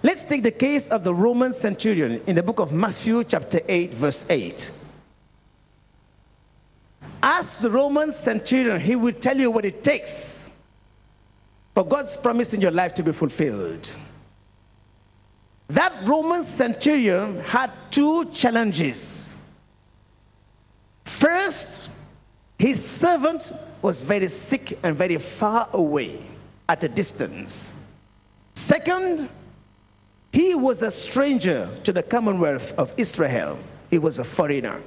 Let's 0.02 0.26
take 0.26 0.44
the 0.44 0.52
case 0.52 0.86
of 0.90 1.04
the 1.04 1.14
Roman 1.14 1.54
centurion 1.60 2.22
in 2.28 2.36
the 2.36 2.44
book 2.44 2.60
of 2.60 2.72
Matthew, 2.72 3.24
chapter 3.24 3.62
8, 3.68 3.94
verse 3.96 4.26
8. 4.30 4.72
Ask 7.24 7.62
the 7.62 7.72
Roman 7.72 8.14
centurion, 8.26 8.82
he 8.82 8.98
will 8.98 9.14
tell 9.14 9.38
you 9.38 9.50
what 9.50 9.64
it 9.64 9.82
takes 9.82 10.12
for 11.74 11.86
God's 11.86 12.18
promise 12.18 12.52
in 12.52 12.60
your 12.60 12.72
life 12.72 12.96
to 12.96 13.04
be 13.04 13.14
fulfilled. 13.14 13.88
That 15.70 16.06
Roman 16.06 16.46
centurion 16.58 17.40
had 17.40 17.72
two 17.92 18.26
challenges. 18.36 19.30
First, 21.22 21.90
his 22.60 22.84
servant 23.00 23.44
was 23.82 24.02
very 24.02 24.28
sick 24.28 24.78
and 24.84 24.98
very 24.98 25.18
far 25.40 25.70
away 25.72 26.22
at 26.68 26.84
a 26.84 26.90
distance. 26.90 27.54
Second, 28.56 29.30
he 30.34 30.56
was 30.56 30.82
a 30.82 30.92
stranger 30.92 31.74
to 31.86 31.94
the 31.94 32.04
commonwealth 32.04 32.70
of 32.78 32.92
Israel. 32.98 33.60
He 33.90 33.98
was 33.98 34.20
a 34.20 34.26
foreigner. 34.26 34.82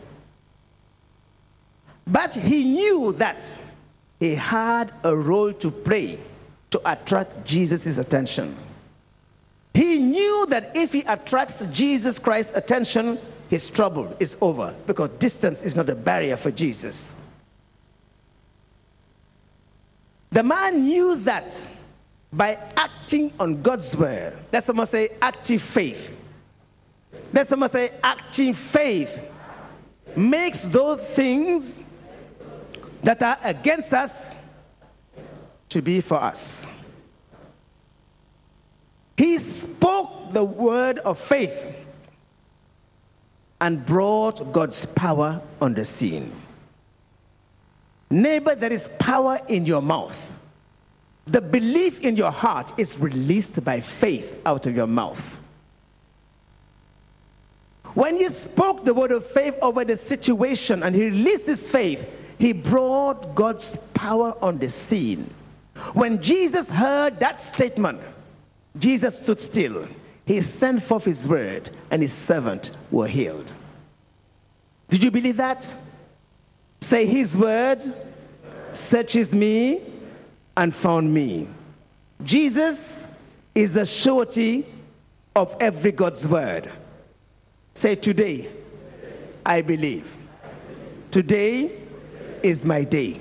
But 2.07 2.33
he 2.33 2.65
knew 2.65 3.15
that 3.19 3.43
he 4.21 4.35
had 4.35 4.93
a 5.03 5.15
role 5.15 5.53
to 5.55 5.71
play 5.71 6.21
to 6.71 6.81
attract 6.91 7.45
Jesus' 7.45 7.99
attention. 7.99 8.57
He 9.75 9.99
knew 9.99 10.47
that 10.51 10.77
if 10.77 10.91
he 10.91 11.03
attracts 11.03 11.63
Jesus 11.73 12.19
Christ's 12.19 12.53
attention, 12.55 13.19
his 13.49 13.69
trouble 13.69 14.17
is 14.19 14.35
over 14.41 14.75
because 14.87 15.11
distance 15.19 15.61
is 15.63 15.77
not 15.77 15.91
a 15.91 15.95
barrier 15.95 16.37
for 16.37 16.51
Jesus. 16.51 17.09
The 20.33 20.43
man 20.43 20.83
knew 20.83 21.17
that 21.25 21.53
by 22.33 22.55
acting 22.77 23.33
on 23.39 23.63
God's 23.63 23.95
word, 23.97 24.35
let 24.53 24.65
someone 24.65 24.87
say 24.89 25.11
active 25.21 25.61
faith. 25.73 26.11
Let 27.33 27.49
someone 27.49 27.71
say 27.71 27.99
active 28.03 28.57
faith 28.73 29.09
makes 30.17 30.59
those 30.73 31.01
things 31.15 31.73
that 33.07 33.23
are 33.23 33.39
against 33.45 33.93
us 33.93 34.11
to 35.69 35.81
be 35.81 36.01
for 36.01 36.21
us. 36.21 36.59
He 39.17 39.39
spoke 39.39 40.33
the 40.33 40.45
word 40.45 40.99
of 40.99 41.17
faith 41.29 41.77
and 43.61 43.87
brought 43.87 44.53
God's 44.53 44.85
power 44.97 45.41
on 45.61 45.75
the 45.75 45.85
scene. 45.85 46.33
Neighbor, 48.11 48.57
there 48.57 48.73
is 48.73 48.83
power 48.99 49.41
in 49.49 49.67
your 49.67 49.83
mouth. 49.83 50.17
The 51.29 51.41
belief 51.41 52.01
in 52.01 52.17
your 52.17 52.33
heart 52.33 52.73
is 52.77 52.99
released 52.99 53.65
by 53.65 53.85
faith 54.01 54.27
out 54.45 54.67
of 54.67 54.75
your 54.75 54.89
mouth. 54.89 55.21
When 57.95 58.17
he 58.17 58.29
spoke 58.31 58.85
the 58.85 58.93
word 58.93 59.13
of 59.13 59.31
faith 59.31 59.55
over 59.63 59.85
the 59.85 59.97
situation 59.97 60.83
and 60.83 60.93
he 60.93 61.05
released 61.05 61.47
his 61.47 61.69
faith, 61.69 62.01
he 62.39 62.53
brought 62.53 63.35
God's 63.35 63.77
power 63.95 64.35
on 64.43 64.59
the 64.59 64.71
scene. 64.71 65.33
When 65.95 66.23
Jesus 66.23 66.67
heard 66.69 67.21
that 67.21 67.41
statement, 67.55 68.01
Jesus 68.79 69.17
stood 69.19 69.41
still. 69.41 69.87
He 70.25 70.43
sent 70.43 70.83
forth 70.85 71.05
his 71.05 71.27
word, 71.27 71.71
and 71.91 72.03
his 72.03 72.13
servant 72.27 72.71
were 72.91 73.07
healed. 73.07 73.53
Did 74.91 75.03
you 75.03 75.11
believe 75.11 75.37
that? 75.39 75.67
Say, 76.83 77.07
His 77.07 77.35
word 77.37 77.83
searches 78.75 79.33
me 79.33 79.83
and 80.57 80.75
found 80.75 81.13
me. 81.13 81.49
Jesus 82.25 82.79
is 83.55 83.73
the 83.73 83.85
surety 83.85 84.67
of 85.35 85.55
every 85.61 85.93
God's 85.93 86.27
word. 86.27 86.71
Say, 87.75 87.97
Today, 87.97 88.51
I 89.45 89.63
believe. 89.63 90.07
Today 91.11 91.86
is 92.47 92.63
my 92.63 92.85
day. 92.85 93.21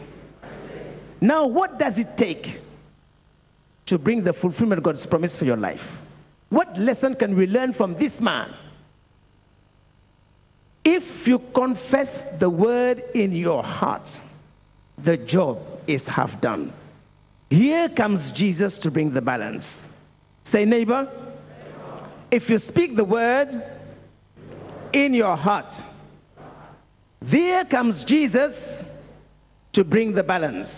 Now, 1.20 1.48
what 1.48 1.80
does 1.80 1.98
it 1.98 2.16
take 2.16 2.60
to 3.88 3.98
bring 3.98 4.24
the 4.24 4.34
fulfillment 4.34 4.78
of 4.78 4.84
God's 4.84 5.06
promise 5.06 5.36
for 5.36 5.46
your 5.46 5.58
life? 5.58 5.82
What 6.50 6.78
lesson 6.78 7.16
can 7.16 7.36
we 7.36 7.48
learn 7.48 7.74
from 7.74 7.98
this 7.98 8.20
man? 8.20 8.54
If 10.84 11.28
you 11.28 11.40
confess 11.56 12.10
the 12.40 12.50
word 12.50 13.02
in 13.16 13.32
your 13.32 13.64
heart, 13.64 14.08
the 15.04 15.18
job 15.18 15.58
is 15.88 16.04
half 16.06 16.40
done. 16.42 16.72
Here 17.50 17.90
comes 17.90 18.32
Jesus 18.32 18.78
to 18.80 18.92
bring 18.92 19.12
the 19.12 19.22
balance. 19.22 19.76
Say, 20.44 20.66
neighbor, 20.66 21.10
if 22.30 22.50
you 22.50 22.60
speak 22.60 22.96
the 22.96 23.04
word 23.04 23.50
in 24.94 25.16
your 25.16 25.36
heart, 25.36 25.74
there 27.22 27.66
comes 27.66 28.04
Jesus 28.04 28.54
to 29.76 29.84
bring 29.84 30.14
the 30.14 30.24
balance. 30.24 30.74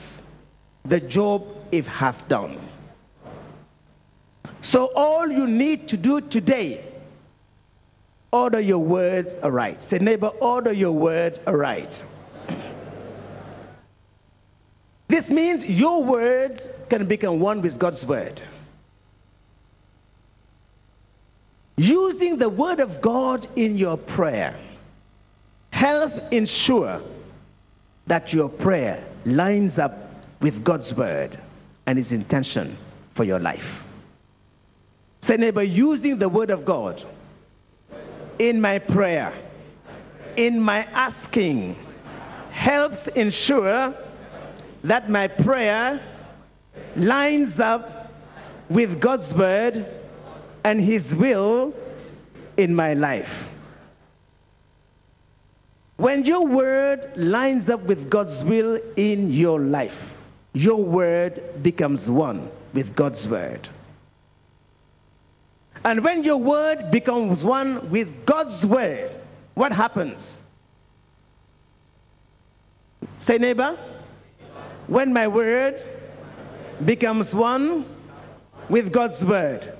The 0.85 0.99
job 0.99 1.43
is 1.71 1.85
half 1.85 2.27
done. 2.27 2.57
So 4.61 4.91
all 4.95 5.29
you 5.29 5.45
need 5.45 5.87
to 5.89 5.97
do 5.97 6.19
today, 6.19 6.83
order 8.33 8.59
your 8.59 8.79
words 8.79 9.35
aright. 9.43 9.83
Say, 9.83 9.99
neighbor, 9.99 10.29
order 10.41 10.73
your 10.73 10.93
words 10.93 11.39
aright. 11.45 11.93
This 15.09 15.29
means 15.29 15.63
your 15.63 16.03
words 16.03 16.67
can 16.89 17.07
become 17.07 17.39
one 17.39 17.61
with 17.61 17.79
God's 17.79 18.03
word. 18.05 18.41
Using 21.77 22.37
the 22.37 22.49
word 22.49 22.81
of 22.81 22.99
God 23.01 23.47
in 23.55 23.77
your 23.77 23.95
prayer 23.95 24.53
helps 25.71 26.19
ensure 26.31 27.01
that 28.07 28.33
your 28.33 28.49
prayer 28.49 29.03
lines 29.25 29.77
up 29.77 29.93
with 30.41 30.63
God's 30.63 30.93
word 30.93 31.37
and 31.85 31.97
his 31.97 32.11
intention 32.11 32.77
for 33.15 33.23
your 33.23 33.39
life. 33.39 33.83
Say, 35.21 35.37
neighbor, 35.37 35.63
using 35.63 36.17
the 36.19 36.29
word 36.29 36.49
of 36.49 36.63
God 36.63 37.03
in 38.39 38.61
my 38.61 38.79
prayer, 38.79 39.33
in 40.35 40.59
my 40.59 40.83
asking, 40.85 41.75
helps 42.51 43.07
ensure 43.09 43.93
that 44.83 45.09
my 45.09 45.27
prayer 45.27 46.01
lines 46.95 47.59
up 47.59 48.11
with 48.69 49.01
God's 49.01 49.33
word 49.33 49.85
and 50.63 50.81
his 50.81 51.13
will 51.13 51.73
in 52.57 52.73
my 52.73 52.93
life. 52.93 53.29
When 55.97 56.25
your 56.25 56.45
word 56.45 57.11
lines 57.15 57.69
up 57.69 57.81
with 57.83 58.09
God's 58.09 58.43
will 58.43 58.79
in 58.95 59.31
your 59.31 59.59
life, 59.59 59.97
your 60.53 60.83
word 60.83 61.41
becomes 61.63 62.07
one 62.07 62.51
with 62.73 62.95
God's 62.95 63.27
word. 63.27 63.67
And 65.83 66.03
when 66.03 66.23
your 66.23 66.37
word 66.37 66.91
becomes 66.91 67.43
one 67.43 67.89
with 67.89 68.25
God's 68.25 68.63
word, 68.65 69.11
what 69.55 69.71
happens? 69.71 70.21
Say, 73.25 73.39
neighbor, 73.39 73.77
when 74.85 75.11
my 75.13 75.27
word 75.27 75.81
becomes 76.85 77.33
one 77.33 77.85
with 78.69 78.93
God's 78.93 79.23
word, 79.23 79.73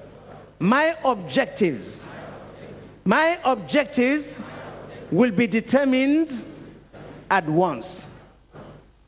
my 0.60 0.96
objectives, 1.04 2.02
my 3.06 3.40
objectives 3.44 4.26
will 5.12 5.32
be 5.32 5.48
determined 5.48 6.44
at 7.30 7.48
once. 7.48 8.02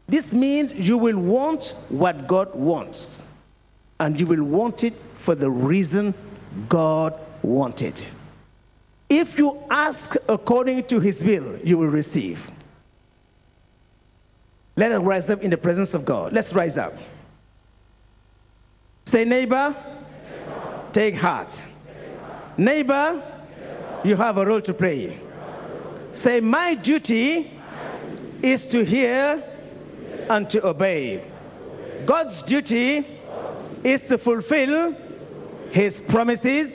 This 0.07 0.31
means 0.31 0.71
you 0.73 0.97
will 0.97 1.19
want 1.19 1.75
what 1.89 2.27
God 2.27 2.55
wants, 2.55 3.21
and 3.99 4.19
you 4.19 4.25
will 4.25 4.43
want 4.43 4.83
it 4.83 4.93
for 5.23 5.35
the 5.35 5.49
reason 5.49 6.13
God 6.67 7.19
wanted. 7.43 7.95
If 9.09 9.37
you 9.37 9.61
ask 9.69 10.15
according 10.27 10.85
to 10.87 10.99
his 10.99 11.21
will, 11.21 11.57
you 11.59 11.77
will 11.77 11.87
receive. 11.87 12.39
Let 14.75 14.91
us 14.91 15.01
rise 15.03 15.29
up 15.29 15.41
in 15.41 15.49
the 15.49 15.57
presence 15.57 15.93
of 15.93 16.05
God. 16.05 16.31
Let's 16.31 16.53
rise 16.53 16.77
up. 16.77 16.93
Say, 19.05 19.25
neighbor, 19.25 19.75
take 20.93 21.15
heart. 21.15 21.51
Neighbor, 22.57 23.21
you 24.03 24.15
have 24.15 24.37
a 24.37 24.45
role 24.45 24.61
to 24.61 24.73
play. 24.73 25.19
Say, 26.13 26.39
my 26.39 26.75
duty 26.75 27.51
is 28.41 28.65
to 28.67 28.83
hear 28.83 29.43
and 30.29 30.49
to 30.49 30.65
obey. 30.65 31.23
God's 32.05 32.41
duty 32.43 33.05
is 33.83 34.01
to 34.03 34.17
fulfill 34.17 34.95
his 35.71 35.99
promises 36.09 36.71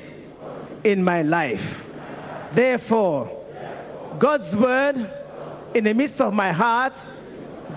in 0.84 1.02
my 1.02 1.22
life. 1.22 1.62
Therefore, 2.54 3.30
God's 4.18 4.54
word 4.56 5.10
in 5.74 5.84
the 5.84 5.94
midst 5.94 6.20
of 6.20 6.32
my 6.32 6.52
heart 6.52 6.94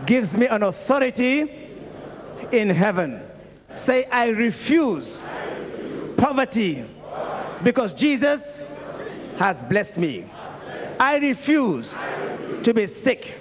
gives 0.06 0.34
me 0.34 0.46
an 0.48 0.64
authority 0.64 1.70
in 2.52 2.70
heaven. 2.70 3.24
Say, 3.86 4.06
I 4.06 4.28
refuse 4.28 5.22
poverty 6.18 6.86
because 7.64 7.94
Jesus 7.94 8.42
has 9.38 9.58
blessed 9.70 9.98
me. 9.98 10.30
I 11.00 11.18
refuse 11.18 11.92
to 12.64 12.74
be 12.74 12.88
sick 12.88 13.34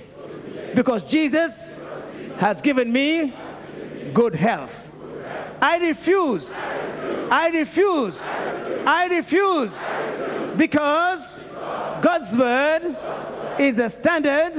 because 0.75 1.03
Jesus 1.05 1.53
has 2.39 2.61
given 2.61 2.93
me 2.93 3.35
good 4.13 4.35
health. 4.35 4.73
I 5.63 5.79
refuse. 5.79 6.49
I 6.51 7.49
refuse. 7.53 8.19
I 8.21 9.09
refuse 9.11 9.73
because 10.59 11.21
God's 12.03 12.37
word 12.37 12.97
is 13.59 13.77
the 13.77 13.89
standard 13.89 14.55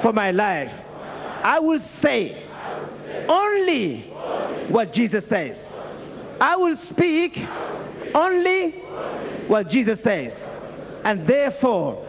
for 0.00 0.12
my 0.12 0.30
life. 0.30 0.72
I 1.42 1.58
will 1.58 1.80
say 2.00 2.46
only 3.28 4.02
what 4.68 4.92
Jesus 4.92 5.26
says. 5.26 5.58
I 6.40 6.56
will 6.56 6.76
speak 6.76 7.38
only 8.14 8.70
what 9.48 9.68
Jesus 9.68 10.00
says. 10.00 10.34
And 11.04 11.26
therefore, 11.26 12.08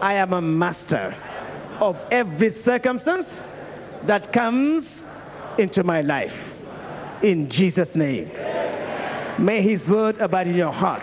I 0.00 0.14
am 0.14 0.32
a 0.32 0.40
master 0.40 1.14
of 1.78 1.96
every 2.10 2.50
circumstance 2.50 3.26
that 4.06 4.32
comes 4.32 4.88
into 5.58 5.84
my 5.84 6.00
life. 6.00 6.32
In 7.22 7.50
Jesus' 7.50 7.94
name. 7.94 8.30
May 9.38 9.62
his 9.62 9.86
word 9.88 10.18
abide 10.18 10.48
in 10.48 10.56
your 10.56 10.72
heart. 10.72 11.02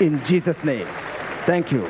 In 0.00 0.22
Jesus' 0.24 0.62
name. 0.62 0.86
Thank 1.46 1.72
you. 1.72 1.86